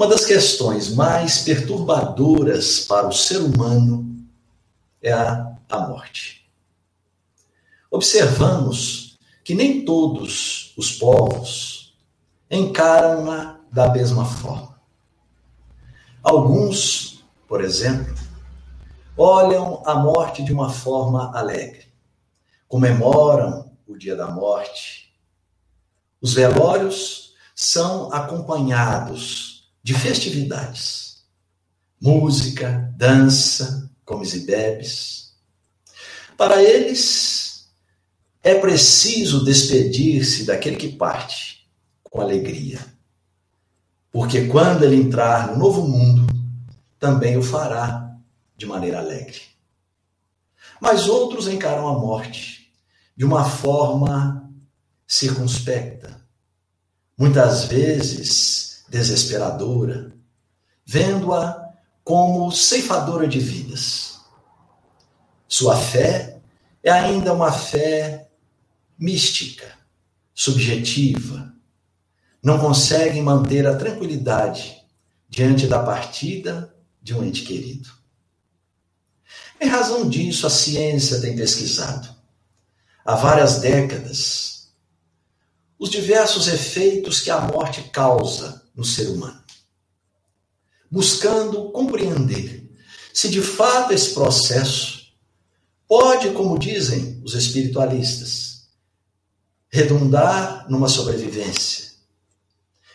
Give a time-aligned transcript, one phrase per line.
[0.00, 4.26] Uma das questões mais perturbadoras para o ser humano
[5.02, 6.50] é a, a morte.
[7.90, 11.94] Observamos que nem todos os povos
[12.50, 14.80] encaram-na da mesma forma.
[16.22, 18.14] Alguns, por exemplo,
[19.18, 21.92] olham a morte de uma forma alegre,
[22.66, 25.14] comemoram o dia da morte.
[26.22, 29.49] Os velórios são acompanhados
[29.90, 31.24] de festividades,
[32.00, 35.34] música, dança, comes e bebes.
[36.36, 37.68] Para eles,
[38.40, 41.68] é preciso despedir-se daquele que parte
[42.04, 42.78] com alegria.
[44.12, 46.32] Porque quando ele entrar no novo mundo,
[46.96, 48.16] também o fará
[48.56, 49.40] de maneira alegre.
[50.80, 52.72] Mas outros encaram a morte
[53.16, 54.48] de uma forma
[55.04, 56.24] circunspecta,
[57.18, 60.12] muitas vezes desesperadora,
[60.84, 61.70] vendo-a
[62.04, 64.20] como ceifadora de vidas.
[65.48, 66.40] Sua fé
[66.82, 68.28] é ainda uma fé
[68.98, 69.78] mística,
[70.34, 71.54] subjetiva.
[72.42, 74.84] Não conseguem manter a tranquilidade
[75.28, 77.88] diante da partida de um ente querido.
[79.60, 82.20] Em razão disso, a ciência tem pesquisado
[83.04, 84.50] há várias décadas
[85.78, 89.44] os diversos efeitos que a morte causa no ser humano,
[90.90, 92.66] buscando compreender
[93.12, 95.12] se de fato esse processo
[95.86, 98.70] pode, como dizem os espiritualistas,
[99.68, 101.90] redundar numa sobrevivência.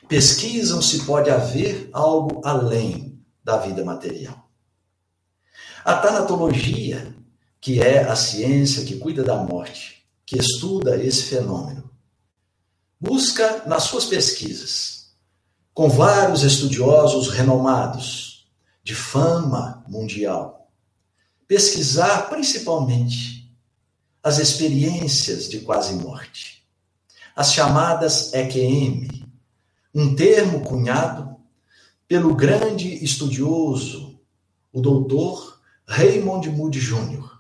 [0.08, 4.50] Pesquisam se pode haver algo além da vida material.
[5.84, 7.16] A tanatologia,
[7.62, 11.92] que é a ciência que cuida da morte, que estuda esse fenômeno,
[13.00, 14.95] busca nas suas pesquisas,
[15.76, 18.48] com vários estudiosos renomados,
[18.82, 20.72] de fama mundial,
[21.46, 23.54] pesquisar principalmente
[24.24, 26.66] as experiências de quase morte,
[27.36, 29.28] as chamadas EQM,
[29.94, 31.36] um termo cunhado
[32.08, 34.18] pelo grande estudioso,
[34.72, 37.40] o doutor Raymond Moody Jr.,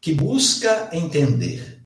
[0.00, 1.84] que busca entender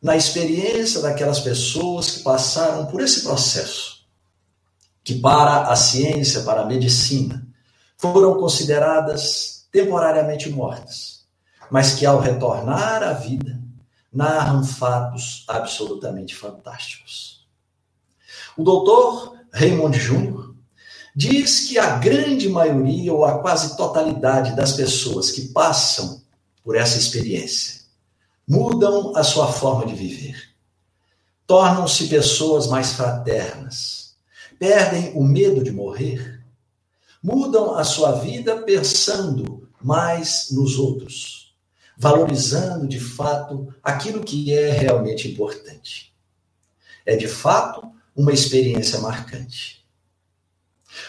[0.00, 3.97] na experiência daquelas pessoas que passaram por esse processo,
[5.08, 7.42] que para a ciência, para a medicina,
[7.96, 11.24] foram consideradas temporariamente mortas,
[11.70, 13.58] mas que ao retornar à vida,
[14.12, 17.46] narram fatos absolutamente fantásticos.
[18.54, 20.54] O doutor Raymond Jr
[21.16, 26.20] diz que a grande maioria ou a quase totalidade das pessoas que passam
[26.62, 27.80] por essa experiência
[28.46, 30.50] mudam a sua forma de viver.
[31.46, 34.07] Tornam-se pessoas mais fraternas,
[34.58, 36.44] perdem o medo de morrer,
[37.22, 41.54] mudam a sua vida pensando mais nos outros,
[41.96, 46.14] valorizando de fato aquilo que é realmente importante.
[47.06, 49.86] É de fato uma experiência marcante.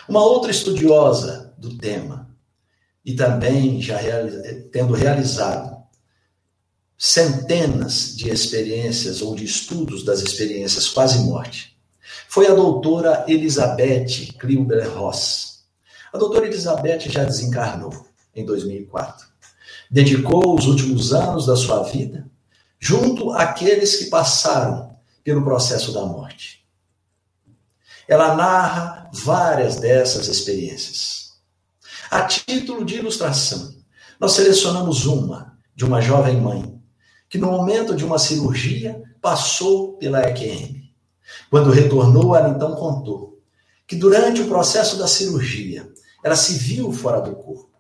[0.08, 2.30] Uma outra estudiosa do tema,
[3.04, 3.98] e também já
[4.72, 5.80] tendo realizado
[6.98, 11.79] centenas de experiências ou de estudos das experiências quase morte,
[12.28, 15.64] foi a doutora Elizabeth Kliuber-Ross.
[16.12, 19.28] A doutora Elizabeth já desencarnou em 2004.
[19.92, 22.30] Dedicou os últimos anos da sua vida
[22.80, 26.66] junto àqueles que passaram pelo processo da morte.
[28.08, 31.34] Ela narra várias dessas experiências.
[32.10, 33.76] A título de ilustração,
[34.20, 36.82] nós selecionamos uma de uma jovem mãe
[37.30, 40.89] que, no momento de uma cirurgia, passou pela EQM.
[41.50, 43.40] Quando retornou, ela então contou
[43.88, 45.92] que durante o processo da cirurgia,
[46.24, 47.72] ela se viu fora do corpo,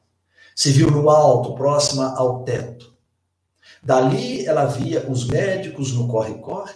[0.55, 2.93] se viu no alto, próxima ao teto.
[3.81, 6.73] Dali ela via os médicos no corre-corre,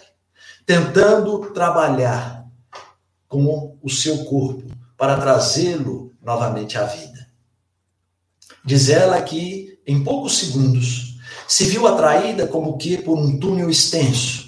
[0.64, 2.46] tentando trabalhar
[3.28, 4.62] com o seu corpo
[4.96, 7.26] para trazê-lo novamente à vida.
[8.64, 14.43] Diz ela que, em poucos segundos, se viu atraída como que por um túnel extenso,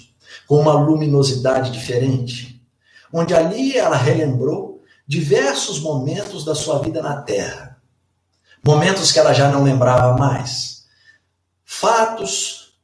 [0.47, 2.65] com uma luminosidade diferente,
[3.11, 7.81] onde ali ela relembrou diversos momentos da sua vida na Terra,
[8.65, 10.85] momentos que ela já não lembrava mais,
[11.65, 12.77] fatos,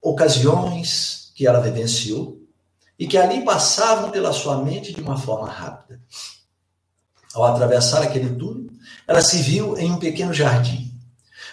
[0.00, 2.40] ocasiões que ela vivenciou
[2.98, 6.00] e que ali passavam pela sua mente de uma forma rápida.
[7.32, 8.70] Ao atravessar aquele túnel,
[9.06, 10.92] ela se viu em um pequeno jardim,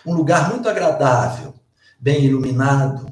[0.06, 1.54] um lugar muito agradável,
[2.00, 3.12] bem iluminado,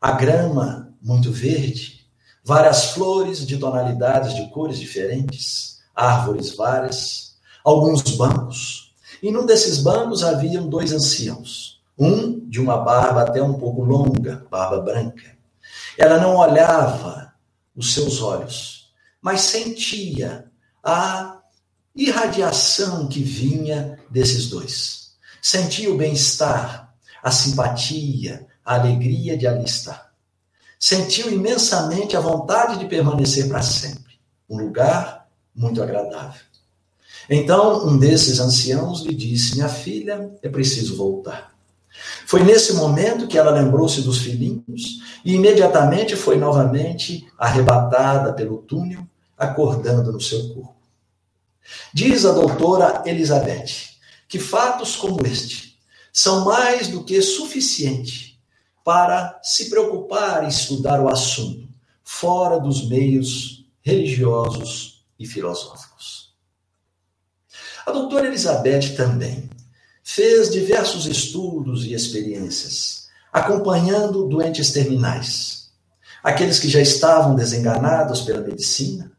[0.00, 2.06] a grama muito verde,
[2.44, 8.94] várias flores de tonalidades de cores diferentes, árvores várias, alguns bancos.
[9.22, 14.46] E num desses bancos haviam dois anciãos, um de uma barba até um pouco longa,
[14.50, 15.36] barba branca.
[15.98, 17.34] Ela não olhava
[17.76, 20.46] os seus olhos, mas sentia
[20.82, 21.40] a
[21.94, 25.12] irradiação que vinha desses dois.
[25.42, 30.09] Sentia o bem-estar, a simpatia, a alegria de ali estar.
[30.82, 34.18] Sentiu imensamente a vontade de permanecer para sempre.
[34.48, 36.40] Um lugar muito agradável.
[37.28, 41.54] Então, um desses anciãos lhe disse: Minha filha, é preciso voltar.
[42.26, 49.06] Foi nesse momento que ela lembrou-se dos filhinhos e imediatamente foi novamente arrebatada pelo túnel,
[49.36, 50.76] acordando no seu corpo.
[51.92, 53.90] Diz a doutora Elizabeth
[54.26, 55.78] que fatos como este
[56.12, 58.29] são mais do que suficiente
[58.90, 61.68] para se preocupar em estudar o assunto
[62.02, 66.34] fora dos meios religiosos e filosóficos.
[67.86, 69.48] A doutora Elizabeth também
[70.02, 75.70] fez diversos estudos e experiências, acompanhando doentes terminais,
[76.20, 79.12] aqueles que já estavam desenganados pela medicina.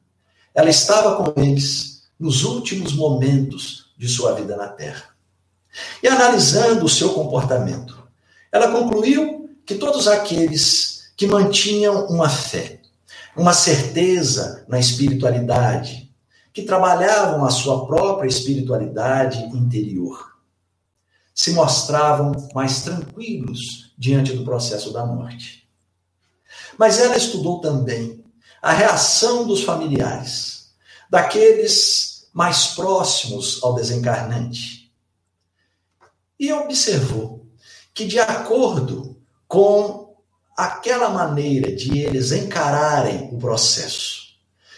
[0.54, 5.16] Ela estava com eles nos últimos momentos de sua vida na Terra.
[6.04, 8.04] E analisando o seu comportamento,
[8.52, 12.81] ela concluiu que todos aqueles que mantinham uma fé,
[13.36, 16.12] uma certeza na espiritualidade,
[16.54, 20.31] que trabalhavam a sua própria espiritualidade interior,
[21.34, 25.68] se mostravam mais tranquilos diante do processo da morte.
[26.78, 28.24] Mas ela estudou também
[28.62, 30.74] a reação dos familiares,
[31.10, 34.92] daqueles mais próximos ao desencarnante.
[36.40, 37.48] E observou
[37.94, 39.11] que, de acordo
[39.51, 40.15] com
[40.56, 44.38] aquela maneira de eles encararem o processo,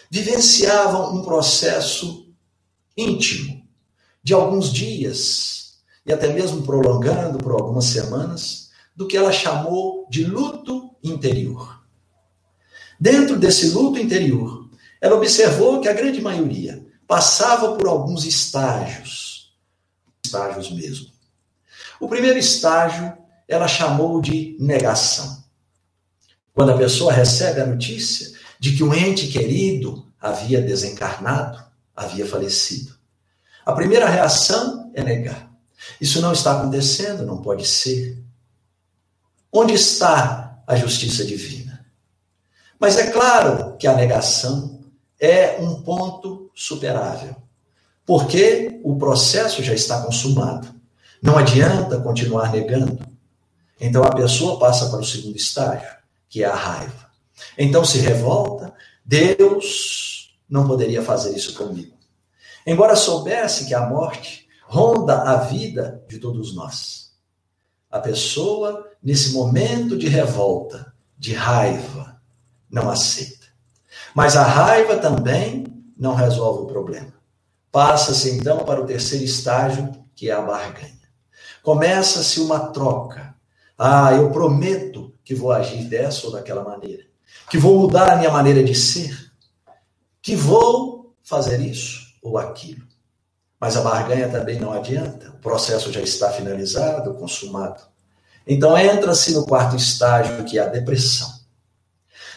[0.09, 2.33] vivenciavam um processo
[2.97, 3.67] íntimo
[4.23, 10.25] de alguns dias, e até mesmo prolongando por algumas semanas, do que ela chamou de
[10.25, 11.85] luto interior.
[12.99, 14.67] Dentro desse luto interior,
[14.99, 19.55] ela observou que a grande maioria passava por alguns estágios,
[20.25, 21.11] estágios mesmo.
[21.99, 25.43] O primeiro estágio ela chamou de negação.
[26.53, 31.63] Quando a pessoa recebe a notícia de que um ente querido havia desencarnado,
[31.95, 32.95] havia falecido,
[33.65, 35.51] a primeira reação é negar.
[35.99, 38.21] Isso não está acontecendo, não pode ser.
[39.51, 41.85] Onde está a justiça divina?
[42.79, 44.81] Mas é claro que a negação
[45.19, 47.35] é um ponto superável,
[48.05, 50.73] porque o processo já está consumado.
[51.21, 52.99] Não adianta continuar negando.
[53.79, 55.89] Então a pessoa passa para o segundo estágio,
[56.29, 57.09] que é a raiva.
[57.57, 58.73] Então se revolta,
[59.03, 61.97] Deus não poderia fazer isso comigo.
[62.65, 67.11] Embora soubesse que a morte ronda a vida de todos nós.
[67.91, 72.19] A pessoa, nesse momento de revolta, de raiva,
[72.69, 73.45] não aceita.
[74.15, 75.65] Mas a raiva também
[75.97, 77.13] não resolve o problema.
[77.71, 80.93] Passa-se então para o terceiro estágio, que é a barganha.
[81.61, 83.32] Começa-se uma troca.
[83.85, 87.03] Ah, eu prometo que vou agir dessa ou daquela maneira,
[87.49, 89.29] que vou mudar a minha maneira de ser,
[90.21, 92.87] que vou fazer isso ou aquilo.
[93.59, 97.81] Mas a barganha também não adianta, o processo já está finalizado, consumado.
[98.47, 101.29] Então entra-se no quarto estágio, que é a depressão.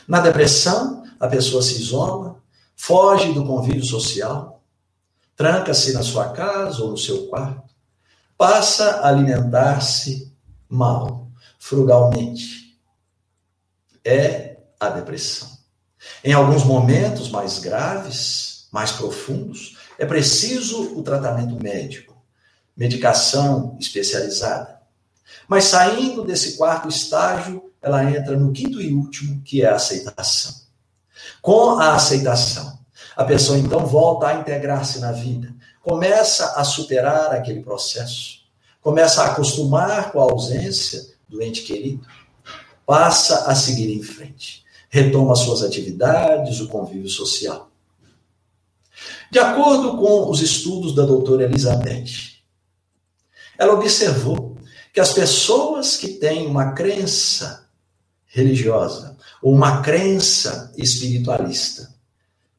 [0.08, 2.42] Na depressão, a pessoa se isola,
[2.74, 4.64] foge do convívio social,
[5.36, 7.72] tranca-se na sua casa ou no seu quarto,
[8.36, 10.34] passa a alimentar-se
[10.68, 11.25] mal,
[11.66, 12.78] frugalmente.
[14.04, 15.48] É a depressão.
[16.22, 22.16] Em alguns momentos mais graves, mais profundos, é preciso o tratamento médico,
[22.76, 24.80] medicação especializada.
[25.48, 30.54] Mas saindo desse quarto estágio, ela entra no quinto e último, que é a aceitação.
[31.42, 32.78] Com a aceitação,
[33.16, 38.42] a pessoa então volta a integrar-se na vida, começa a superar aquele processo,
[38.80, 42.06] começa a acostumar com a ausência do ente querido,
[42.84, 47.70] passa a seguir em frente, retoma suas atividades, o convívio social.
[49.30, 52.36] De acordo com os estudos da doutora Elizabeth,
[53.58, 54.56] ela observou
[54.92, 57.68] que as pessoas que têm uma crença
[58.26, 61.94] religiosa ou uma crença espiritualista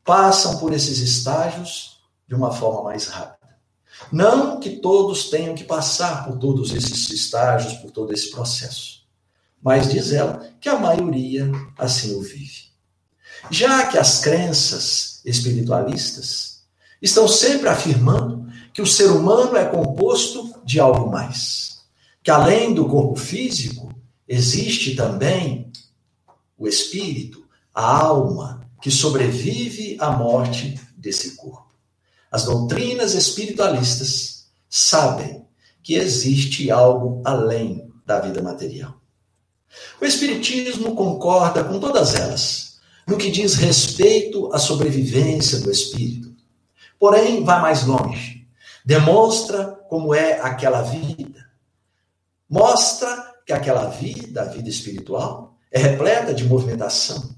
[0.03, 3.36] passam por esses estágios de uma forma mais rápida.
[4.11, 9.03] Não que todos tenham que passar por todos esses estágios, por todo esse processo.
[9.61, 12.67] Mas diz ela que a maioria assim o vive.
[13.49, 16.63] Já que as crenças espiritualistas
[17.01, 21.79] estão sempre afirmando que o ser humano é composto de algo mais.
[22.23, 23.93] Que além do corpo físico,
[24.27, 25.71] existe também
[26.57, 31.66] o espírito, a alma, que sobrevive à morte desse corpo.
[32.31, 35.45] As doutrinas espiritualistas sabem
[35.81, 38.95] que existe algo além da vida material.
[40.01, 46.35] O Espiritismo concorda com todas elas no que diz respeito à sobrevivência do espírito.
[46.99, 48.45] Porém, vai mais longe.
[48.85, 51.47] Demonstra como é aquela vida.
[52.49, 57.35] Mostra que aquela vida, a vida espiritual, é repleta de movimentação,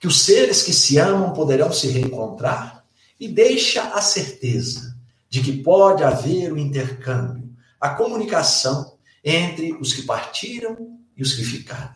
[0.00, 2.81] que os seres que se amam poderão se reencontrar
[3.22, 4.96] e deixa a certeza
[5.30, 7.48] de que pode haver o intercâmbio,
[7.80, 11.94] a comunicação entre os que partiram e os que ficaram.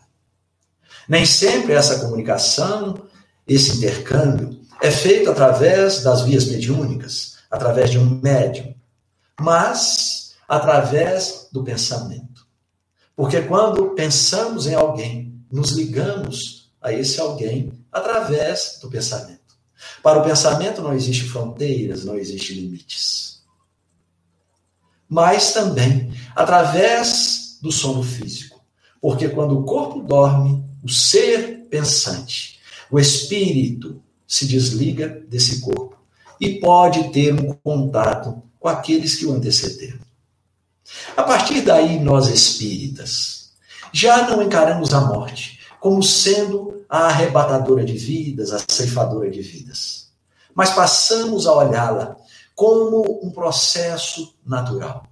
[1.05, 3.09] Nem sempre essa comunicação,
[3.45, 8.73] esse intercâmbio, é feito através das vias mediúnicas, através de um médium,
[9.37, 12.47] mas através do pensamento.
[13.13, 19.36] Porque quando pensamos em alguém, nos ligamos a esse alguém através do pensamento.
[20.01, 23.41] Para o pensamento não existe fronteiras, não existe limites.
[25.09, 28.61] Mas também através do sono físico.
[29.01, 35.97] Porque quando o corpo dorme, o ser pensante, o espírito se desliga desse corpo
[36.39, 39.99] e pode ter um contato com aqueles que o antecederam.
[41.15, 43.51] A partir daí, nós espíritas
[43.91, 45.56] já não encaramos a morte
[45.87, 50.09] como sendo a arrebatadora de vidas, a ceifadora de vidas,
[50.53, 52.17] mas passamos a olhá-la
[52.53, 55.07] como um processo natural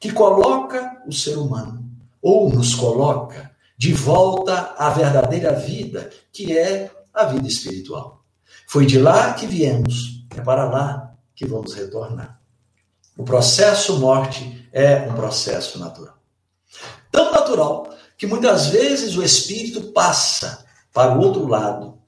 [0.00, 1.84] que coloca o ser humano
[2.22, 8.24] ou nos coloca de volta à verdadeira vida, que é a vida espiritual.
[8.66, 12.40] Foi de lá que viemos, é para lá que vamos retornar.
[13.14, 16.16] O processo morte é um processo natural.
[17.12, 21.98] Tão natural que muitas vezes o espírito passa para o outro lado,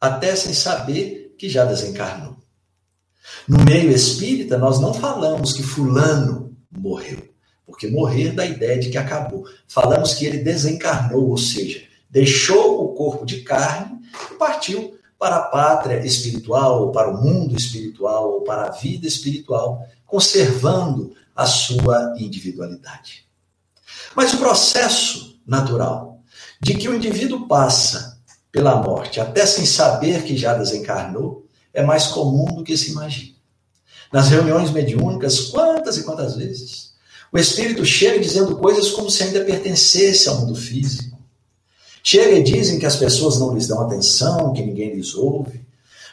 [0.00, 2.36] até sem saber que já desencarnou.
[3.48, 7.36] No meio espírita, nós não falamos que Fulano morreu
[7.66, 9.44] porque morrer dá a ideia de que acabou.
[9.66, 14.00] Falamos que ele desencarnou, ou seja, deixou o corpo de carne
[14.32, 19.06] e partiu para a pátria espiritual, ou para o mundo espiritual, ou para a vida
[19.06, 23.25] espiritual, conservando a sua individualidade.
[24.16, 26.22] Mas o processo natural
[26.58, 28.18] de que o indivíduo passa
[28.50, 33.36] pela morte até sem saber que já desencarnou é mais comum do que se imagina.
[34.10, 36.94] Nas reuniões mediúnicas, quantas e quantas vezes
[37.30, 41.18] o espírito chega dizendo coisas como se ainda pertencesse ao mundo físico.
[42.02, 45.60] Chega e dizem que as pessoas não lhes dão atenção, que ninguém lhes ouve.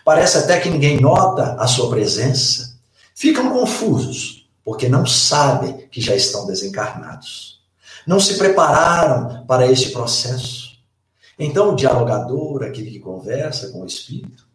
[0.03, 2.75] Parece até que ninguém nota a sua presença.
[3.15, 7.62] Ficam confusos, porque não sabem que já estão desencarnados.
[8.05, 10.77] Não se prepararam para este processo.
[11.37, 14.47] Então, o dialogador, aquele que conversa com o espírito,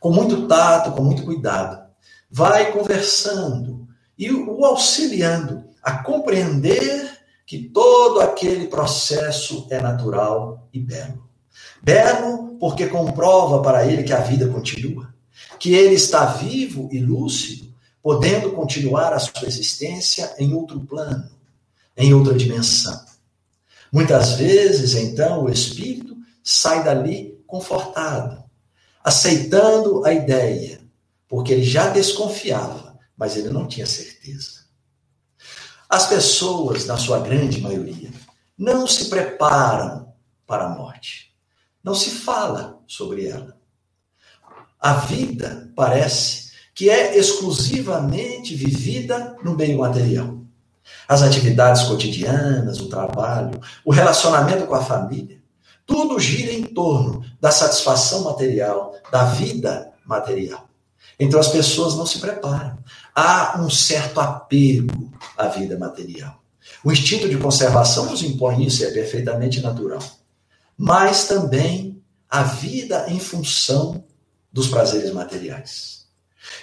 [0.00, 1.84] com muito tato, com muito cuidado,
[2.30, 3.86] vai conversando
[4.18, 11.28] e o auxiliando a compreender que todo aquele processo é natural e belo.
[11.82, 15.14] Belo porque comprova para ele que a vida continua,
[15.58, 17.72] que ele está vivo e lúcido,
[18.02, 21.30] podendo continuar a sua existência em outro plano,
[21.96, 23.04] em outra dimensão.
[23.92, 28.42] Muitas vezes, então, o espírito sai dali confortado,
[29.02, 30.80] aceitando a ideia,
[31.28, 34.64] porque ele já desconfiava, mas ele não tinha certeza.
[35.88, 38.10] As pessoas, na sua grande maioria,
[38.58, 40.12] não se preparam
[40.46, 41.34] para a morte.
[41.82, 43.56] Não se fala sobre ela.
[44.80, 50.43] A vida parece que é exclusivamente vivida no meio material.
[51.08, 55.38] As atividades cotidianas, o trabalho, o relacionamento com a família,
[55.86, 60.68] tudo gira em torno da satisfação material, da vida material.
[61.18, 62.78] Então as pessoas não se preparam.
[63.14, 66.42] Há um certo apego à vida material.
[66.82, 70.02] O instinto de conservação nos impõe isso, é perfeitamente natural.
[70.76, 74.04] Mas também a vida em função
[74.52, 76.06] dos prazeres materiais.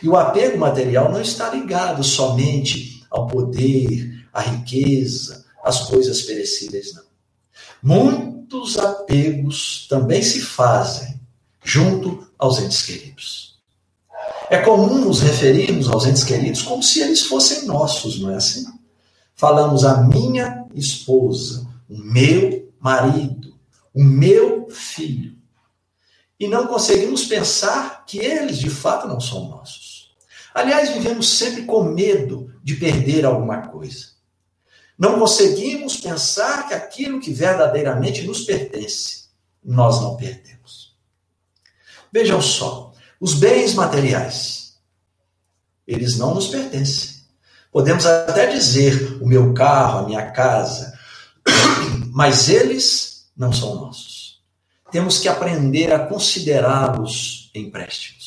[0.01, 6.93] E o apego material não está ligado somente ao poder, à riqueza, às coisas perecíveis,
[6.93, 7.03] não.
[7.83, 11.19] Muitos apegos também se fazem
[11.63, 13.59] junto aos entes queridos.
[14.49, 18.65] É comum nos referirmos aos entes queridos como se eles fossem nossos, não é assim?
[19.35, 23.55] Falamos a minha esposa, o meu marido,
[23.93, 25.35] o meu filho.
[26.39, 29.90] E não conseguimos pensar que eles de fato não são nossos.
[30.53, 34.11] Aliás, vivemos sempre com medo de perder alguma coisa.
[34.97, 39.25] Não conseguimos pensar que aquilo que verdadeiramente nos pertence,
[39.63, 40.95] nós não perdemos.
[42.11, 44.77] Vejam só, os bens materiais,
[45.87, 47.21] eles não nos pertencem.
[47.71, 50.93] Podemos até dizer o meu carro, a minha casa,
[52.11, 54.41] mas eles não são nossos.
[54.91, 58.20] Temos que aprender a considerá-los empréstimos.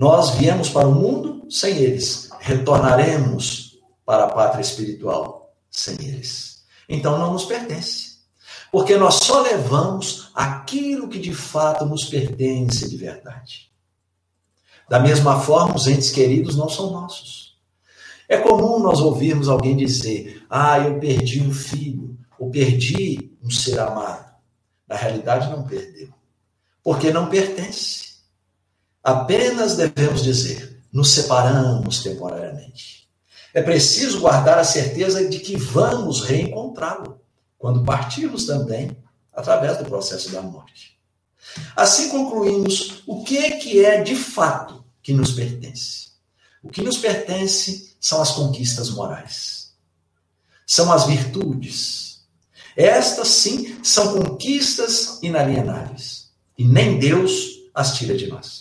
[0.00, 6.64] Nós viemos para o mundo sem eles, retornaremos para a pátria espiritual sem eles.
[6.88, 8.20] Então não nos pertence.
[8.72, 13.70] Porque nós só levamos aquilo que de fato nos pertence de verdade.
[14.88, 17.58] Da mesma forma, os entes queridos não são nossos.
[18.26, 23.78] É comum nós ouvirmos alguém dizer: Ah, eu perdi um filho, ou perdi um ser
[23.78, 24.34] amado.
[24.88, 26.08] Na realidade, não perdeu,
[26.82, 28.09] porque não pertence.
[29.02, 33.08] Apenas devemos dizer: nos separamos temporariamente.
[33.52, 37.20] É preciso guardar a certeza de que vamos reencontrá-lo
[37.58, 38.96] quando partirmos também
[39.32, 40.98] através do processo da morte.
[41.74, 46.10] Assim concluímos o que é que é de fato que nos pertence.
[46.62, 49.72] O que nos pertence são as conquistas morais.
[50.66, 52.20] São as virtudes.
[52.76, 56.30] Estas, sim, são conquistas inalienáveis.
[56.56, 58.59] E nem Deus as tira de nós.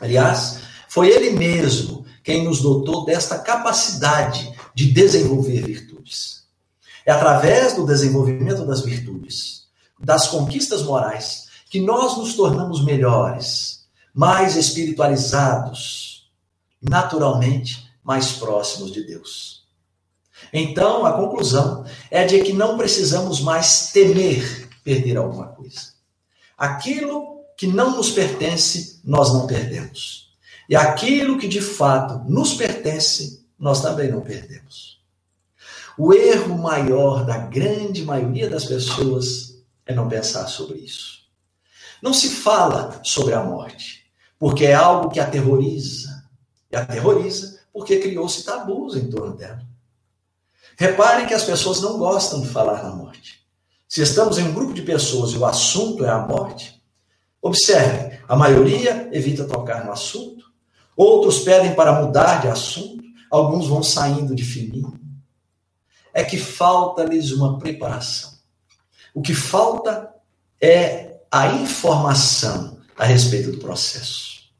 [0.00, 6.44] Aliás, foi Ele mesmo quem nos dotou desta capacidade de desenvolver virtudes.
[7.04, 9.64] É através do desenvolvimento das virtudes,
[9.98, 16.30] das conquistas morais, que nós nos tornamos melhores, mais espiritualizados,
[16.80, 19.64] naturalmente mais próximos de Deus.
[20.52, 25.92] Então, a conclusão é de que não precisamos mais temer perder alguma coisa.
[26.56, 30.30] Aquilo que não nos pertence, nós não perdemos.
[30.66, 34.98] E aquilo que de fato nos pertence, nós também não perdemos.
[35.98, 41.18] O erro maior da grande maioria das pessoas é não pensar sobre isso.
[42.02, 46.24] Não se fala sobre a morte, porque é algo que aterroriza.
[46.72, 49.60] E aterroriza porque criou-se tabus em torno dela.
[50.78, 53.46] Reparem que as pessoas não gostam de falar na morte.
[53.86, 56.79] Se estamos em um grupo de pessoas e o assunto é a morte,
[57.42, 60.44] observe, a maioria evita tocar no assunto,
[60.96, 64.98] outros pedem para mudar de assunto, alguns vão saindo de fininho.
[66.12, 68.32] É que falta-lhes uma preparação.
[69.14, 70.12] O que falta
[70.60, 74.50] é a informação a respeito do processo.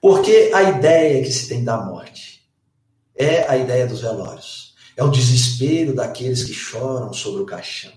[0.00, 2.42] Porque a ideia que se tem da morte
[3.16, 4.74] é a ideia dos velórios.
[4.96, 7.92] É o desespero daqueles que choram sobre o caixão.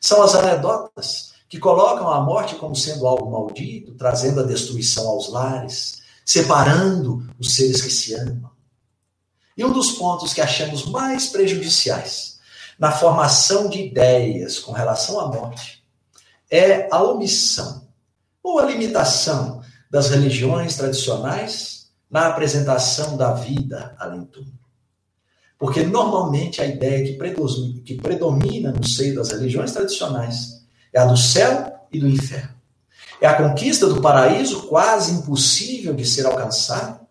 [0.00, 5.30] São as anedotas que colocam a morte como sendo algo maldito, trazendo a destruição aos
[5.30, 8.50] lares, separando os seres que se amam.
[9.56, 12.40] E um dos pontos que achamos mais prejudiciais
[12.76, 15.84] na formação de ideias com relação à morte
[16.50, 17.86] é a omissão
[18.42, 24.44] ou a limitação das religiões tradicionais na apresentação da vida além do
[25.56, 30.63] Porque normalmente a ideia que predomina no seio das religiões tradicionais
[30.94, 32.54] é a do céu e do inferno.
[33.20, 37.06] É a conquista do paraíso quase impossível de ser alcançado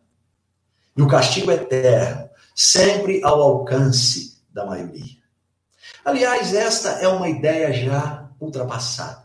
[0.96, 5.18] e o castigo eterno, sempre ao alcance da maioria.
[6.06, 9.24] Aliás, esta é uma ideia já ultrapassada,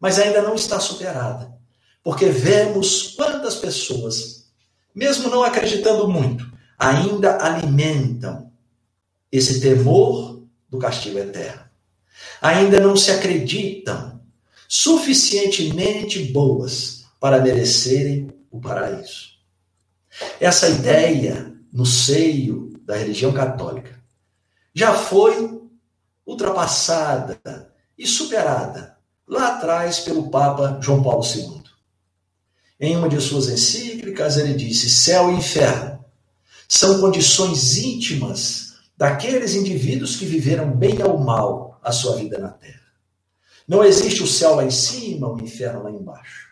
[0.00, 1.58] mas ainda não está superada
[2.02, 4.50] porque vemos quantas pessoas,
[4.94, 8.50] mesmo não acreditando muito, ainda alimentam
[9.30, 11.67] esse temor do castigo eterno.
[12.40, 14.20] Ainda não se acreditam
[14.68, 19.38] suficientemente boas para merecerem o paraíso.
[20.40, 23.98] Essa ideia no seio da religião católica
[24.74, 25.60] já foi
[26.26, 31.62] ultrapassada e superada lá atrás pelo Papa João Paulo II.
[32.80, 36.04] Em uma de suas encíclicas, ele disse: céu e inferno
[36.68, 42.88] são condições íntimas daqueles indivíduos que viveram bem ou mal a sua vida na terra.
[43.66, 46.48] Não existe o céu lá em cima, o inferno lá embaixo.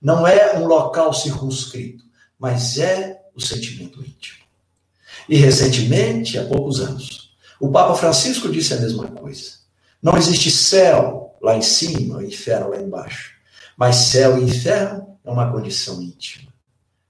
[0.00, 2.04] Não é um local circunscrito,
[2.38, 4.44] mas é o sentimento íntimo.
[5.28, 9.56] E recentemente, há poucos anos, o Papa Francisco disse a mesma coisa.
[10.02, 13.32] Não existe céu lá em cima, inferno lá embaixo,
[13.76, 16.52] mas céu e inferno é uma condição íntima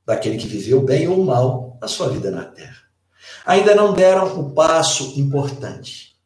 [0.04, 2.76] daquele que viveu bem ou mal a sua vida na terra.
[3.44, 6.16] Ainda não deram o passo importante,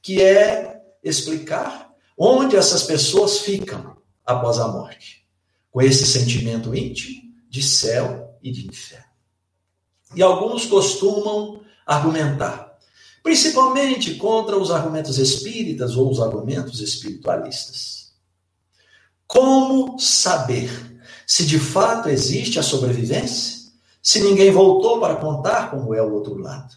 [0.00, 0.75] que é
[1.08, 5.26] explicar onde essas pessoas ficam após a morte,
[5.70, 9.04] com esse sentimento íntimo de céu e de inferno.
[10.14, 12.78] E alguns costumam argumentar,
[13.22, 18.12] principalmente contra os argumentos espíritas ou os argumentos espiritualistas.
[19.26, 20.70] Como saber
[21.26, 23.70] se de fato existe a sobrevivência?
[24.02, 26.76] Se ninguém voltou para contar como é o outro lado?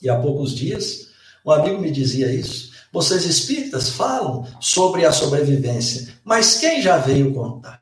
[0.00, 1.08] E há poucos dias,
[1.44, 2.75] um amigo me dizia isso.
[2.96, 7.78] Vocês espíritas falam sobre a sobrevivência, mas quem já veio contar?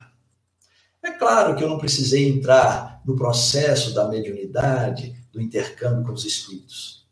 [1.01, 6.25] É claro que eu não precisei entrar no processo da mediunidade, do intercâmbio com os
[6.25, 7.07] espíritos.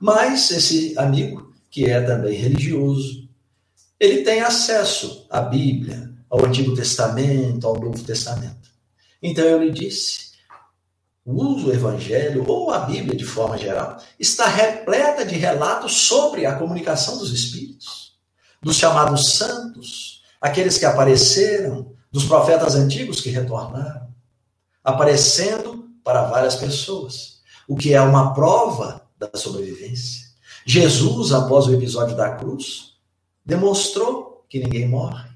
[0.00, 3.28] Mas esse amigo, que é também religioso,
[4.00, 8.70] ele tem acesso à Bíblia, ao Antigo Testamento, ao Novo Testamento.
[9.22, 10.30] Então eu lhe disse:
[11.24, 17.16] o Evangelho ou a Bíblia de forma geral está repleta de relatos sobre a comunicação
[17.16, 18.12] dos Espíritos,
[18.60, 24.08] dos chamados santos, aqueles que apareceram, dos profetas antigos que retornaram,
[24.84, 30.24] aparecendo para várias pessoas, o que é uma prova da sobrevivência.
[30.66, 32.94] Jesus, após o episódio da cruz,
[33.44, 35.28] demonstrou que ninguém morre,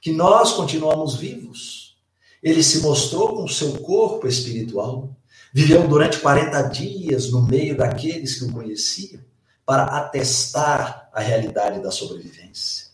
[0.00, 1.96] que nós continuamos vivos.
[2.42, 5.16] Ele se mostrou com o seu corpo espiritual,
[5.52, 9.20] Viveu durante 40 dias no meio daqueles que o conheciam
[9.64, 12.86] para atestar a realidade da sobrevivência.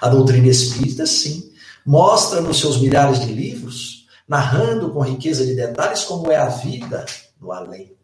[0.00, 1.52] A doutrina espírita, sim,
[1.84, 7.04] mostra nos seus milhares de livros, narrando com riqueza de detalhes como é a vida
[7.40, 7.94] no além.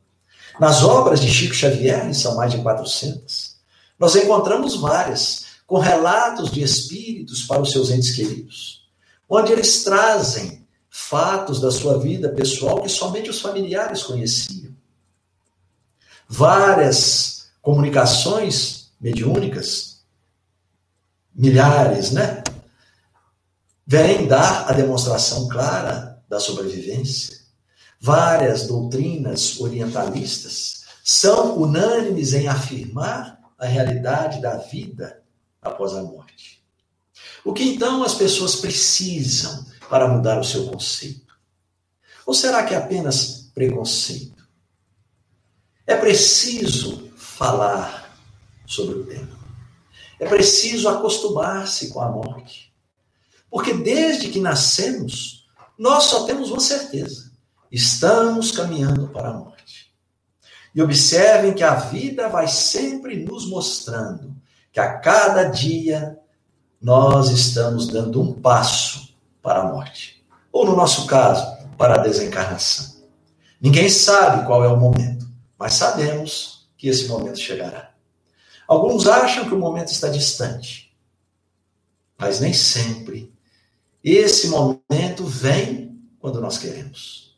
[0.61, 3.53] Nas obras de Chico Xavier, são mais de 400,
[3.99, 8.83] nós encontramos várias, com relatos de espíritos para os seus entes queridos,
[9.29, 10.62] onde eles trazem
[10.95, 14.77] fatos da sua vida pessoal que somente os familiares conheciam.
[16.29, 20.03] Várias comunicações mediúnicas,
[21.35, 22.43] milhares, né?
[23.87, 27.41] Vêm dar a demonstração clara da sobrevivência.
[27.99, 35.23] Várias doutrinas orientalistas são unânimes em afirmar a realidade da vida
[35.63, 36.63] após a morte.
[37.45, 41.33] O que então as pessoas precisam para mudar o seu conceito?
[42.27, 44.47] Ou será que é apenas preconceito?
[45.87, 48.17] É preciso falar
[48.67, 49.39] sobre o tema.
[50.19, 52.73] É preciso acostumar-se com a morte.
[53.51, 55.47] Porque desde que nascemos,
[55.79, 57.33] nós só temos uma certeza:
[57.71, 59.93] estamos caminhando para a morte.
[60.75, 64.35] E observem que a vida vai sempre nos mostrando
[64.73, 66.19] que a cada dia
[66.81, 69.12] nós estamos dando um passo
[69.43, 70.25] para a morte.
[70.53, 71.45] Ou, no nosso caso,
[71.77, 73.03] para a desencarnação.
[73.61, 75.27] Ninguém sabe qual é o momento,
[75.59, 77.93] mas sabemos que esse momento chegará.
[78.67, 80.97] Alguns acham que o momento está distante,
[82.19, 83.33] mas nem sempre.
[84.03, 87.37] Esse momento vem quando nós queremos.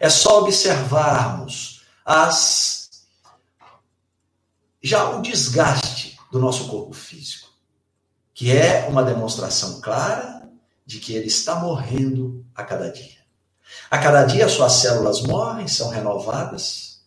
[0.00, 2.78] É só observarmos as
[4.80, 7.48] já o desgaste do nosso corpo físico,
[8.32, 10.37] que é uma demonstração clara
[10.88, 13.18] de que ele está morrendo a cada dia.
[13.90, 17.02] A cada dia suas células morrem, são renovadas,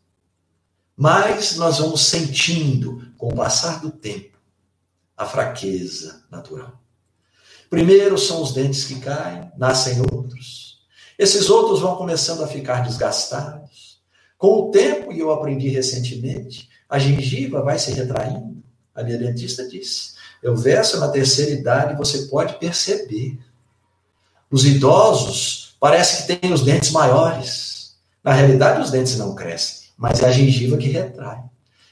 [0.95, 4.37] mas nós vamos sentindo, com o passar do tempo,
[5.17, 6.79] a fraqueza natural.
[7.71, 10.85] Primeiro são os dentes que caem, nascem outros.
[11.17, 13.99] Esses outros vão começando a ficar desgastados.
[14.37, 18.63] Com o tempo, e eu aprendi recentemente, a gengiva vai se retraindo.
[18.93, 23.39] A minha dentista disse: eu verso na terceira idade, você pode perceber
[24.51, 27.95] os idosos parece que têm os dentes maiores.
[28.23, 31.39] Na realidade, os dentes não crescem, mas é a gengiva que retrai.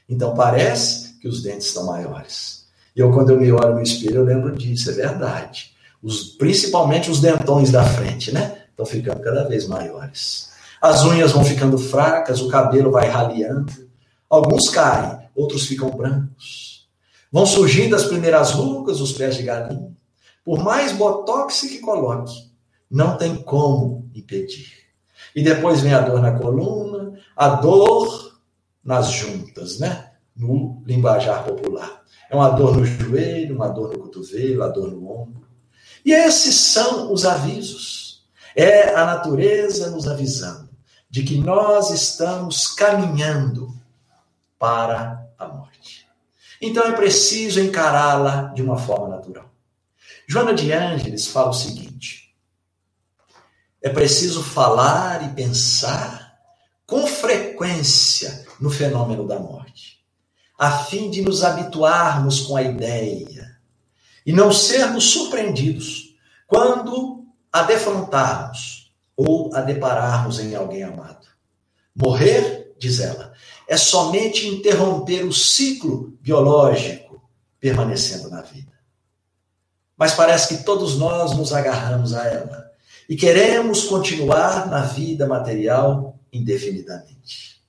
[0.08, 2.66] Então parece que os dentes estão maiores.
[2.96, 5.72] E eu, quando eu me olho no espelho, eu lembro disso, é verdade.
[6.04, 8.64] Os, principalmente os dentões da frente, né?
[8.70, 10.50] Estão ficando cada vez maiores.
[10.82, 13.72] As unhas vão ficando fracas, o cabelo vai raliando.
[14.30, 16.88] Alguns caem, outros ficam brancos.
[17.32, 19.92] Vão surgindo as primeiras rugas, os pés de galinha.
[20.44, 22.49] Por mais botox que coloque,
[22.90, 24.80] não tem como impedir.
[25.36, 28.40] E depois vem a dor na coluna, a dor
[28.84, 30.12] nas juntas, né?
[30.36, 32.04] No linguajar popular.
[32.30, 35.48] É uma dor no joelho, uma dor no cotovelo, a dor no ombro.
[36.06, 38.24] E esses são os avisos.
[38.56, 40.70] É a natureza nos avisando
[41.10, 43.74] de que nós estamos caminhando
[44.58, 46.08] para a morte.
[46.62, 49.50] Então é preciso encará-la de uma forma natural.
[50.28, 52.29] Joana de Ângeles fala o seguinte:
[53.82, 56.38] é preciso falar e pensar
[56.86, 60.04] com frequência no fenômeno da morte,
[60.58, 63.58] a fim de nos habituarmos com a ideia
[64.26, 66.16] e não sermos surpreendidos
[66.46, 71.28] quando a defrontarmos ou a depararmos em alguém amado.
[71.96, 73.34] Morrer, diz ela,
[73.68, 77.22] é somente interromper o ciclo biológico
[77.60, 78.72] permanecendo na vida.
[79.98, 82.69] Mas parece que todos nós nos agarramos a ela
[83.10, 87.60] e queremos continuar na vida material indefinidamente.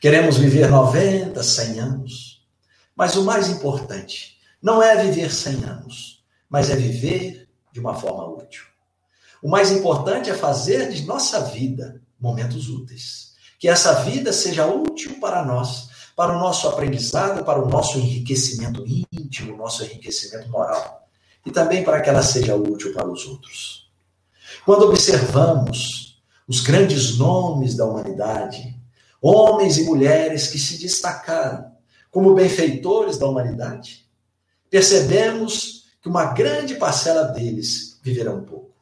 [0.00, 2.46] Queremos viver 90, 100 anos.
[2.94, 8.24] Mas o mais importante não é viver 100 anos, mas é viver de uma forma
[8.24, 8.62] útil.
[9.42, 13.34] O mais importante é fazer de nossa vida momentos úteis.
[13.58, 18.84] Que essa vida seja útil para nós, para o nosso aprendizado, para o nosso enriquecimento
[18.86, 21.08] íntimo, nosso enriquecimento moral.
[21.44, 23.83] E também para que ela seja útil para os outros.
[24.64, 28.74] Quando observamos os grandes nomes da humanidade,
[29.20, 31.70] homens e mulheres que se destacaram
[32.10, 34.08] como benfeitores da humanidade,
[34.70, 38.74] percebemos que uma grande parcela deles viverão pouco.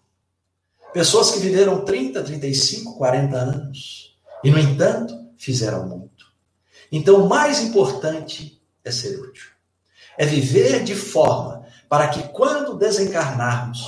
[0.93, 6.27] Pessoas que viveram 30, 35, 40 anos e, no entanto, fizeram muito.
[6.93, 9.51] Então, o mais importante é ser útil.
[10.17, 13.83] É viver de forma para que, quando desencarnarmos,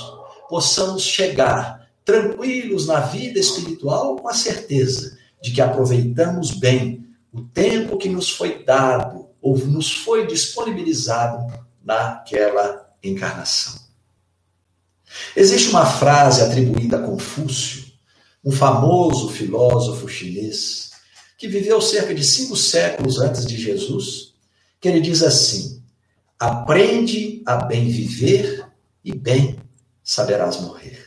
[0.49, 7.97] possamos chegar tranquilos na vida espiritual com a certeza de que aproveitamos bem o tempo
[7.97, 11.51] que nos foi dado ou nos foi disponibilizado
[11.83, 13.83] naquela encarnação.
[15.35, 17.85] Existe uma frase atribuída a Confúcio,
[18.43, 20.91] um famoso filósofo chinês,
[21.37, 24.33] que viveu cerca de cinco séculos antes de Jesus,
[24.79, 25.83] que ele diz assim:
[26.39, 28.65] aprende a bem viver
[29.03, 29.57] e bem
[30.03, 31.04] saberás morrer.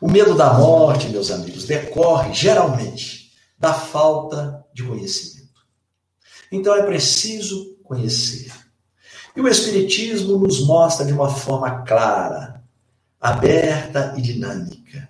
[0.00, 5.46] O medo da morte, meus amigos, decorre geralmente da falta de conhecimento.
[6.52, 8.52] Então é preciso conhecer.
[9.34, 12.62] E o Espiritismo nos mostra de uma forma clara,
[13.20, 15.08] aberta e dinâmica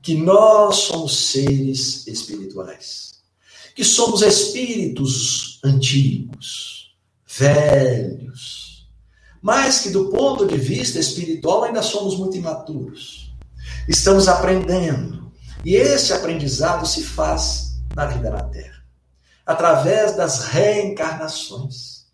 [0.00, 3.20] que nós somos seres espirituais,
[3.74, 8.88] que somos espíritos antigos, velhos,
[9.42, 13.27] mas que do ponto de vista espiritual ainda somos muito imaturos.
[13.88, 15.32] Estamos aprendendo,
[15.64, 18.84] e esse aprendizado se faz na vida na Terra,
[19.46, 22.04] através das reencarnações.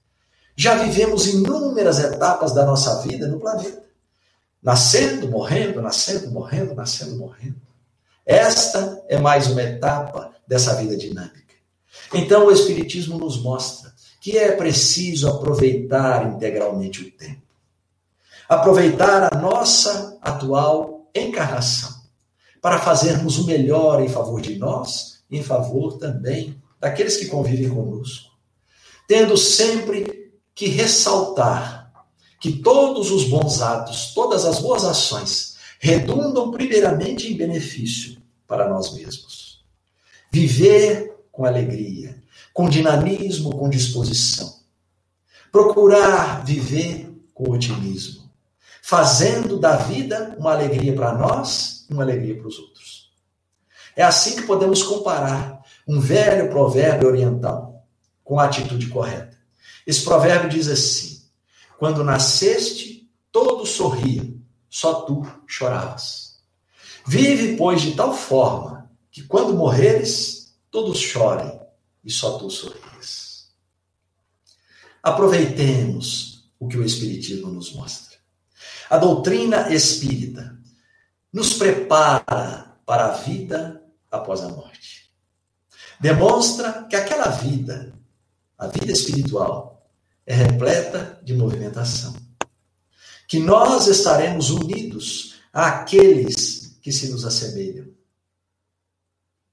[0.54, 3.82] Já vivemos inúmeras etapas da nossa vida no planeta.
[4.62, 7.60] Nascendo, morrendo, nascendo, morrendo, nascendo, morrendo.
[8.24, 11.54] Esta é mais uma etapa dessa vida dinâmica.
[12.14, 17.42] Então, o Espiritismo nos mostra que é preciso aproveitar integralmente o tempo.
[18.48, 22.02] Aproveitar a nossa atual encarnação
[22.60, 28.30] para fazermos o melhor em favor de nós em favor também daqueles que convivem conosco.
[29.08, 31.92] Tendo sempre que ressaltar
[32.40, 38.94] que todos os bons atos, todas as boas ações, redundam primeiramente em benefício para nós
[38.94, 39.64] mesmos.
[40.30, 42.22] Viver com alegria,
[42.52, 44.54] com dinamismo, com disposição.
[45.50, 48.23] Procurar viver com otimismo,
[48.86, 53.10] fazendo da vida uma alegria para nós e uma alegria para os outros.
[53.96, 57.82] É assim que podemos comparar um velho provérbio oriental
[58.22, 59.38] com a atitude correta.
[59.86, 61.22] Esse provérbio diz assim:
[61.78, 66.42] Quando nasceste, todos sorriam, só tu choravas.
[67.06, 71.58] Vive, pois, de tal forma que quando morreres, todos chorem
[72.04, 73.48] e só tu sorrias.
[75.02, 78.13] Aproveitemos o que o Espiritismo nos mostra.
[78.88, 80.56] A doutrina espírita
[81.32, 85.10] nos prepara para a vida após a morte.
[86.00, 87.92] Demonstra que aquela vida,
[88.58, 89.88] a vida espiritual,
[90.26, 92.14] é repleta de movimentação.
[93.26, 97.88] Que nós estaremos unidos àqueles que se nos assemelham.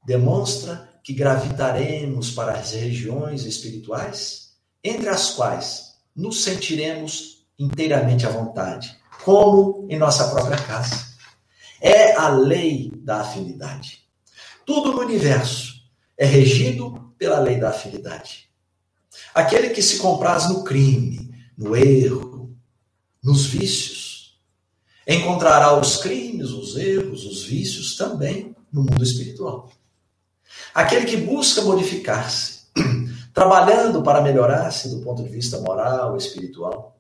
[0.06, 9.00] Demonstra que gravitaremos para as regiões espirituais, entre as quais nos sentiremos inteiramente à vontade,
[9.23, 11.12] como em nossa própria casa.
[11.79, 14.03] É a lei da afinidade.
[14.65, 15.81] Tudo no universo
[16.17, 18.49] é regido pela lei da afinidade.
[19.34, 22.55] Aquele que se compraz no crime, no erro,
[23.23, 24.39] nos vícios,
[25.07, 29.69] encontrará os crimes, os erros, os vícios também no mundo espiritual.
[30.73, 32.62] Aquele que busca modificar-se,
[33.34, 36.97] trabalhando para melhorar-se do ponto de vista moral, espiritual,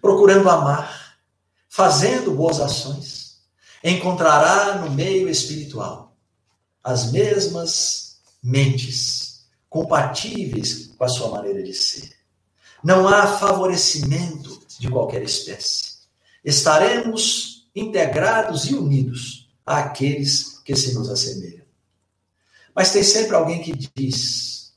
[0.00, 1.11] procurando amar,
[1.72, 3.38] fazendo boas ações,
[3.82, 6.14] encontrará no meio espiritual
[6.84, 12.12] as mesmas mentes compatíveis com a sua maneira de ser.
[12.84, 16.00] Não há favorecimento de qualquer espécie.
[16.44, 21.64] Estaremos integrados e unidos àqueles que se nos assemelham.
[22.74, 24.74] Mas tem sempre alguém que diz: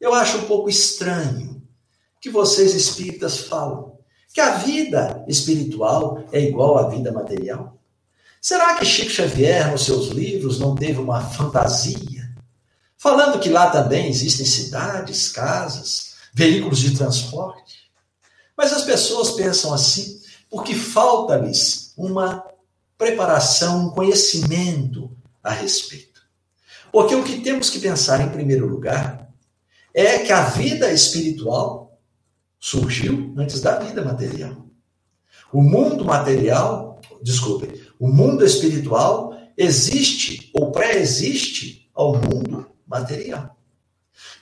[0.00, 1.62] Eu acho um pouco estranho
[2.20, 4.01] que vocês espíritas falam
[4.32, 7.76] que a vida espiritual é igual à vida material.
[8.40, 12.32] Será que Chico Xavier, nos seus livros, não teve uma fantasia?
[12.96, 17.90] Falando que lá também existem cidades, casas, veículos de transporte.
[18.56, 22.44] Mas as pessoas pensam assim porque falta-lhes uma
[22.96, 25.10] preparação, um conhecimento
[25.42, 26.22] a respeito.
[26.92, 29.28] Porque o que temos que pensar em primeiro lugar
[29.94, 31.81] é que a vida espiritual
[32.62, 34.64] surgiu antes da vida material.
[35.52, 43.58] O mundo material, desculpe, o mundo espiritual existe ou pré-existe ao mundo material.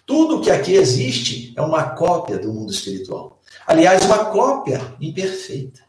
[0.04, 3.40] Tudo que aqui existe é uma cópia do mundo espiritual.
[3.66, 5.80] Aliás, uma cópia imperfeita.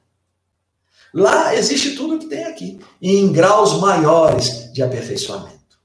[1.13, 5.77] Lá existe tudo o que tem aqui, em graus maiores de aperfeiçoamento.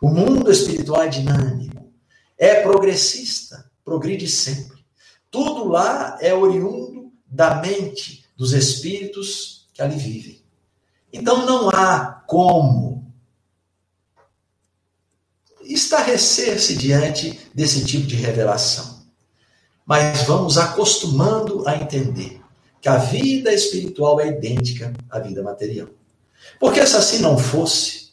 [0.00, 1.92] O mundo espiritual é dinâmico,
[2.38, 4.73] é progressista, progride sempre.
[5.34, 10.40] Tudo lá é oriundo da mente dos espíritos que ali vivem.
[11.12, 13.12] Então não há como
[15.62, 19.02] estarrecer-se diante desse tipo de revelação.
[19.84, 22.40] Mas vamos acostumando a entender
[22.80, 25.88] que a vida espiritual é idêntica à vida material.
[26.60, 28.12] Porque se assim não fosse,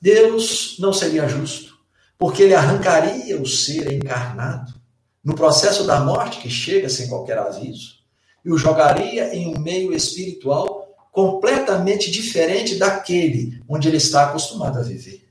[0.00, 1.76] Deus não seria justo,
[2.16, 4.79] porque ele arrancaria o ser encarnado
[5.22, 8.00] no processo da morte que chega sem qualquer aviso
[8.44, 14.82] e o jogaria em um meio espiritual completamente diferente daquele onde ele está acostumado a
[14.82, 15.28] viver.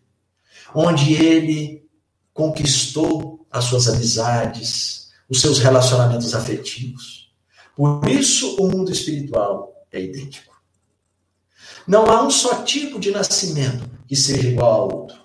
[0.76, 1.90] Onde ele
[2.34, 7.20] conquistou as suas amizades, os seus relacionamentos afetivos
[7.80, 10.54] por isso, o mundo espiritual é idêntico.
[11.88, 15.18] Não há um só tipo de nascimento que seja igual ao outro.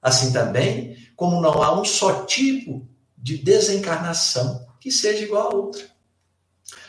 [0.00, 2.86] Assim também, como não há um só tipo
[3.22, 5.82] de desencarnação que seja igual a outra.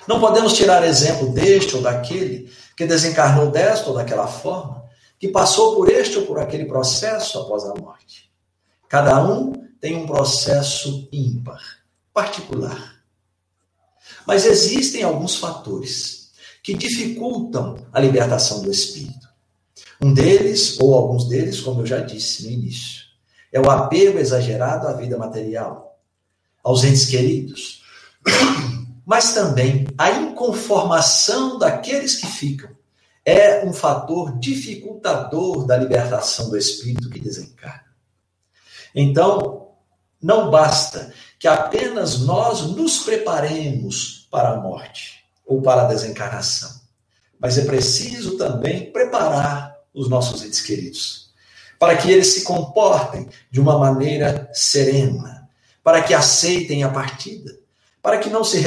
[0.07, 4.85] Não podemos tirar exemplo deste ou daquele que desencarnou desta ou daquela forma,
[5.19, 8.31] que passou por este ou por aquele processo após a morte.
[8.87, 11.61] Cada um tem um processo ímpar,
[12.13, 13.03] particular.
[14.25, 16.31] Mas existem alguns fatores
[16.63, 19.27] que dificultam a libertação do espírito.
[20.01, 23.03] Um deles, ou alguns deles, como eu já disse no início,
[23.51, 25.88] é o apego exagerado à vida material,
[26.63, 27.83] aos entes queridos,
[29.05, 32.69] mas também a inconformação daqueles que ficam
[33.25, 37.85] é um fator dificultador da libertação do espírito que desencarna.
[38.95, 39.69] Então,
[40.21, 46.69] não basta que apenas nós nos preparemos para a morte ou para a desencarnação.
[47.39, 51.29] Mas é preciso também preparar os nossos entes queridos,
[51.79, 55.38] para que eles se comportem de uma maneira serena,
[55.83, 57.57] para que aceitem a partida,
[58.01, 58.61] para que não se,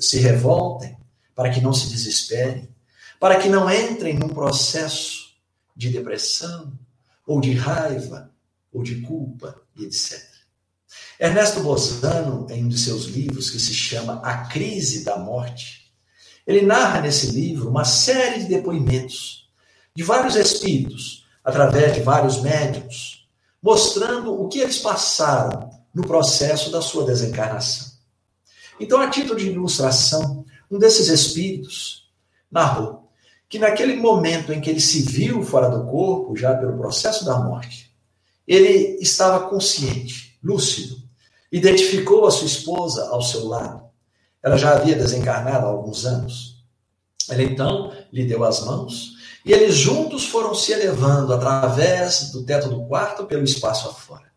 [0.00, 0.96] se revoltem,
[1.34, 2.68] para que não se desesperem,
[3.20, 5.34] para que não entrem num processo
[5.74, 6.72] de depressão,
[7.26, 8.30] ou de raiva,
[8.72, 10.26] ou de culpa, e etc.
[11.20, 15.92] Ernesto Bozano, em um de seus livros, que se chama A Crise da Morte,
[16.46, 19.50] ele narra nesse livro uma série de depoimentos
[19.94, 23.28] de vários espíritos, através de vários médiums,
[23.62, 27.88] mostrando o que eles passaram no processo da sua desencarnação.
[28.78, 32.08] Então, a título de ilustração, um desses espíritos
[32.50, 33.10] narrou
[33.48, 37.38] que naquele momento em que ele se viu fora do corpo, já pelo processo da
[37.38, 37.92] morte,
[38.46, 41.08] ele estava consciente, lúcido,
[41.50, 43.82] Identificou a sua esposa ao seu lado.
[44.42, 46.62] Ela já havia desencarnado há alguns anos.
[47.30, 52.68] Ele então lhe deu as mãos e eles juntos foram se elevando através do teto
[52.68, 54.27] do quarto pelo espaço afora.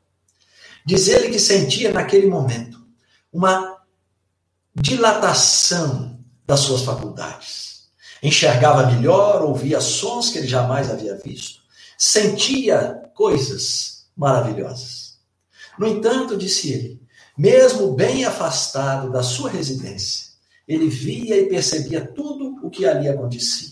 [0.86, 2.82] Diz ele que sentia naquele momento
[3.32, 3.78] uma
[4.76, 7.90] dilatação das suas faculdades.
[8.24, 11.62] Enxergava melhor, ouvia sons que ele jamais havia visto,
[11.98, 15.20] sentia coisas maravilhosas.
[15.78, 17.02] No entanto, disse ele,
[17.38, 20.32] mesmo bem afastado da sua residência,
[20.68, 23.72] ele via e percebia tudo o que ali acontecia.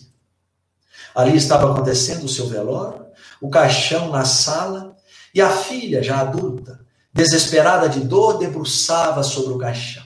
[1.14, 3.06] Ali estava acontecendo o seu velório,
[3.42, 4.96] o caixão na sala,
[5.34, 6.84] e a filha, já adulta,
[7.14, 10.06] desesperada de dor, debruçava sobre o caixão,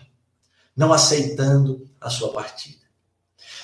[0.75, 2.83] não aceitando a sua partida.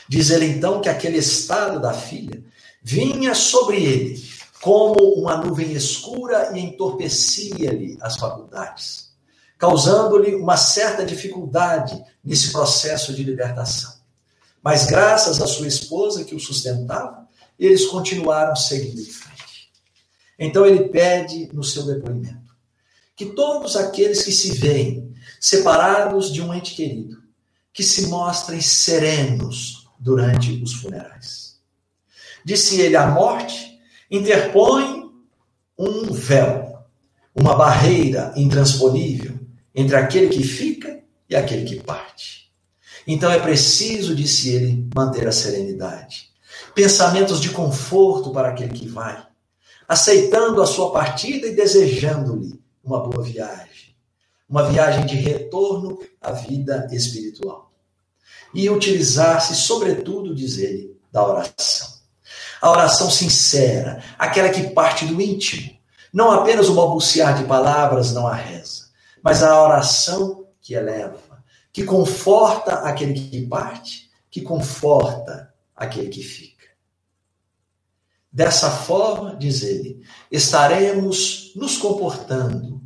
[0.07, 2.43] Diz ele então que aquele estado da filha
[2.81, 4.29] vinha sobre ele
[4.61, 9.09] como uma nuvem escura e entorpecia-lhe as faculdades
[9.59, 13.93] causando-lhe uma certa dificuldade nesse processo de libertação.
[14.63, 17.27] Mas graças à sua esposa que o sustentava,
[17.59, 19.69] eles continuaram seguindo em frente.
[20.39, 22.49] Então ele pede no seu depoimento
[23.20, 27.22] que todos aqueles que se veem separados de um ente querido,
[27.74, 31.59] que se mostrem serenos durante os funerais.
[32.45, 33.78] Disse ele: a morte
[34.09, 35.11] interpõe
[35.78, 36.80] um véu,
[37.36, 39.38] uma barreira intransponível
[39.76, 42.49] entre aquele que fica e aquele que parte.
[43.05, 46.30] Então é preciso, disse ele, manter a serenidade.
[46.74, 49.22] Pensamentos de conforto para aquele que vai,
[49.89, 53.95] aceitando a sua partida e desejando-lhe uma boa viagem,
[54.47, 57.71] uma viagem de retorno à vida espiritual.
[58.53, 61.88] E utilizar-se, sobretudo, diz ele, da oração.
[62.61, 65.77] A oração sincera, aquela que parte do íntimo,
[66.11, 68.89] não apenas o balbuciar de palavras, não a reza,
[69.23, 76.49] mas a oração que eleva, que conforta aquele que parte, que conforta aquele que fica.
[78.32, 82.82] Dessa forma, diz ele, estaremos nos comportando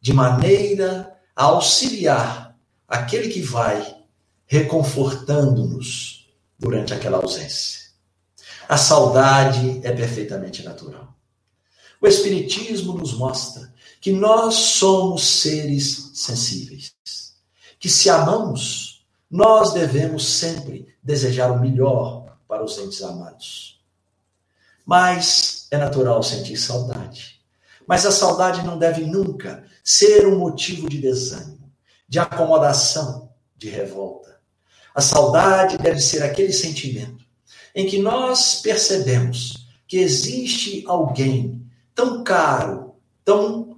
[0.00, 3.96] de maneira a auxiliar aquele que vai,
[4.46, 7.88] reconfortando-nos durante aquela ausência.
[8.68, 11.14] A saudade é perfeitamente natural.
[12.00, 16.94] O Espiritismo nos mostra que nós somos seres sensíveis,
[17.78, 23.77] que se amamos, nós devemos sempre desejar o melhor para os entes amados.
[24.88, 27.42] Mas é natural sentir saudade.
[27.86, 31.70] Mas a saudade não deve nunca ser um motivo de desânimo,
[32.08, 34.40] de acomodação, de revolta.
[34.94, 37.22] A saudade deve ser aquele sentimento
[37.74, 41.62] em que nós percebemos que existe alguém
[41.94, 43.76] tão caro, tão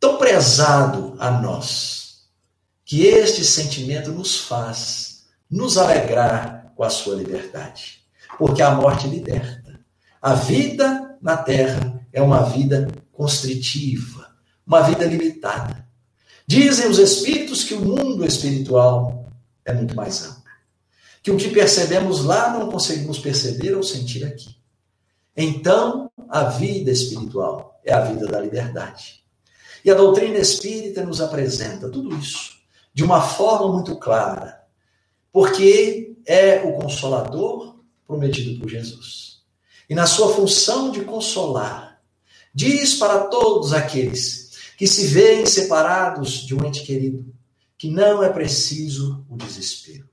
[0.00, 2.28] tão prezado a nós,
[2.82, 8.06] que este sentimento nos faz nos alegrar com a sua liberdade.
[8.38, 9.55] Porque a morte liberta.
[10.26, 14.28] A vida na terra é uma vida constritiva,
[14.66, 15.86] uma vida limitada.
[16.44, 19.30] Dizem os espíritos que o mundo espiritual
[19.64, 20.42] é muito mais amplo.
[21.22, 24.56] Que o que percebemos lá não conseguimos perceber ou sentir aqui.
[25.36, 29.22] Então, a vida espiritual é a vida da liberdade.
[29.84, 32.56] E a doutrina espírita nos apresenta tudo isso
[32.92, 34.60] de uma forma muito clara,
[35.30, 39.35] porque é o consolador prometido por Jesus.
[39.88, 42.00] E na sua função de consolar,
[42.52, 47.24] diz para todos aqueles que se veem separados de um ente querido
[47.78, 50.08] que não é preciso o desespero.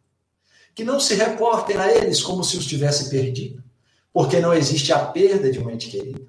[0.76, 3.64] Que não se reportem a eles como se os tivesse perdido,
[4.12, 6.28] porque não existe a perda de um ente querido.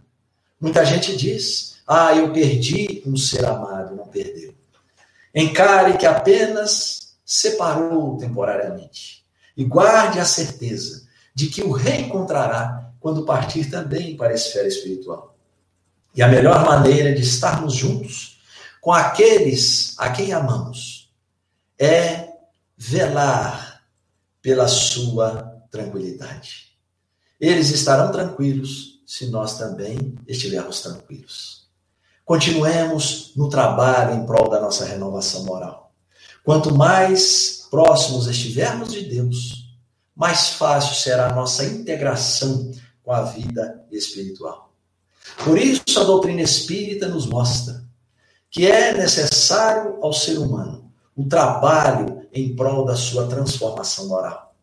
[0.61, 4.55] Muita gente diz: ah, eu perdi um ser amado, não perdeu.
[5.35, 9.25] Encare que apenas separou temporariamente.
[9.57, 15.37] E guarde a certeza de que o reencontrará quando partir também para a esfera espiritual.
[16.15, 18.41] E a melhor maneira de estarmos juntos
[18.81, 21.13] com aqueles a quem amamos
[21.79, 22.31] é
[22.79, 23.83] velar
[24.41, 26.79] pela sua tranquilidade.
[27.39, 31.69] Eles estarão tranquilos se nós também estivermos tranquilos.
[32.25, 35.93] Continuemos no trabalho em prol da nossa renovação moral.
[36.43, 39.77] Quanto mais próximos estivermos de Deus,
[40.17, 42.73] mais fácil será a nossa integração
[43.05, 44.73] com a vida espiritual.
[45.45, 47.85] Por isso, a doutrina espírita nos mostra
[48.51, 54.55] que é necessário ao ser humano o trabalho em prol da sua transformação moral.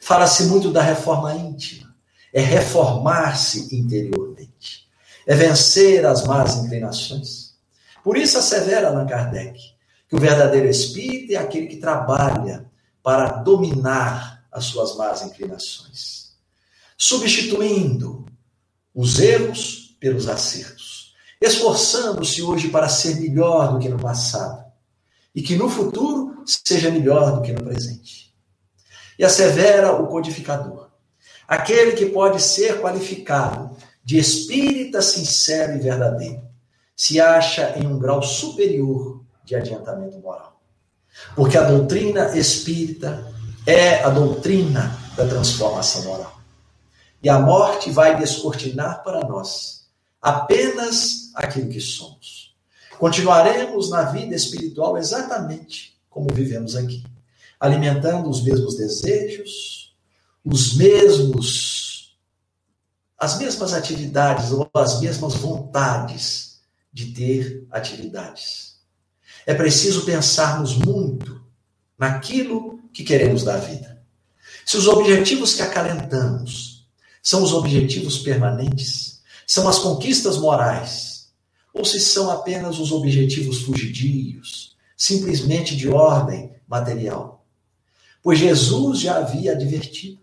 [0.00, 1.94] Fala-se muito da reforma íntima,
[2.32, 4.86] é reformar-se interiormente
[5.26, 7.56] é vencer as más inclinações.
[8.04, 9.58] Por isso assevera Allan Kardec
[10.08, 12.64] que o verdadeiro espírito é aquele que trabalha
[13.02, 16.25] para dominar as suas más inclinações,
[16.96, 18.26] substituindo
[18.94, 24.64] os erros pelos acertos, esforçando-se hoje para ser melhor do que no passado
[25.34, 28.34] e que no futuro seja melhor do que no presente.
[29.18, 30.88] E assevera o codificador,
[31.46, 36.42] aquele que pode ser qualificado de espírita sincero e verdadeiro,
[36.94, 40.60] se acha em um grau superior de adiantamento moral.
[41.34, 43.32] Porque a doutrina espírita
[43.66, 46.35] é a doutrina da transformação moral.
[47.22, 49.86] E a morte vai descortinar para nós
[50.20, 52.54] apenas aquilo que somos.
[52.98, 57.04] Continuaremos na vida espiritual exatamente como vivemos aqui,
[57.60, 59.94] alimentando os mesmos desejos,
[60.44, 61.86] os mesmos
[63.18, 66.60] as mesmas atividades ou as mesmas vontades
[66.92, 68.76] de ter atividades.
[69.46, 71.42] É preciso pensarmos muito
[71.98, 74.02] naquilo que queremos da vida.
[74.66, 76.65] Se os objetivos que acalentamos
[77.26, 81.32] são os objetivos permanentes, são as conquistas morais,
[81.74, 87.44] ou se são apenas os objetivos fugidios, simplesmente de ordem material.
[88.22, 90.20] Pois Jesus já havia advertido: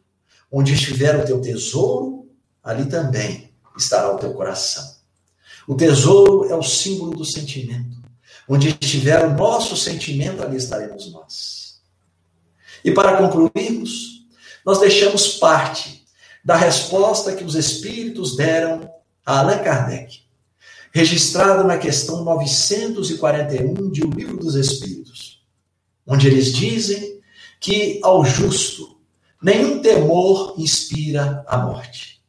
[0.49, 2.30] onde estiver o teu tesouro,
[2.64, 4.95] ali também estará o teu coração.
[5.68, 8.01] O tesouro é o símbolo do sentimento.
[8.47, 11.82] Onde estiver o nosso sentimento, ali estaremos nós.
[12.82, 14.26] E para concluirmos,
[14.66, 16.03] nós deixamos parte
[16.44, 18.91] da resposta que os espíritos deram
[19.26, 20.22] a Allan Kardec,
[20.91, 25.44] registrado na questão 941 de O Livro dos Espíritos,
[26.06, 27.22] onde eles dizem
[27.60, 29.00] que ao justo
[29.41, 32.22] nenhum temor inspira a morte,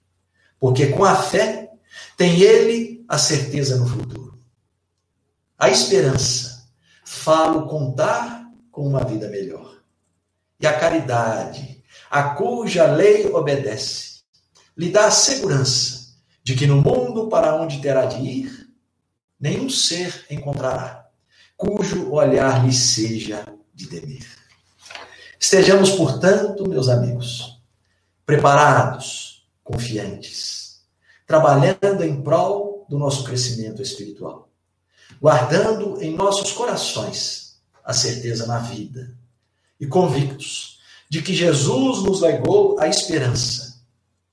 [0.60, 1.70] porque com a fé
[2.16, 4.38] tem ele a certeza no futuro.
[5.58, 6.68] A esperança
[7.04, 9.78] falo contar com uma vida melhor.
[10.60, 11.73] E a caridade,
[12.14, 14.20] a cuja lei obedece,
[14.76, 18.68] lhe dá a segurança de que no mundo para onde terá de ir,
[19.40, 21.08] nenhum ser encontrará,
[21.56, 23.44] cujo olhar lhe seja
[23.74, 24.24] de temer.
[25.40, 27.60] Estejamos, portanto, meus amigos,
[28.24, 30.84] preparados, confiantes,
[31.26, 34.48] trabalhando em prol do nosso crescimento espiritual,
[35.20, 39.18] guardando em nossos corações a certeza na vida
[39.80, 40.73] e convictos
[41.14, 43.80] de que Jesus nos legou a esperança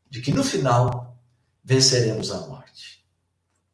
[0.09, 1.15] de que no final
[1.63, 3.00] venceremos a morte.